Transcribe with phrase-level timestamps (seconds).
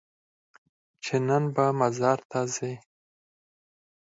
[1.03, 2.71] چې نن به مزار ته ځې؟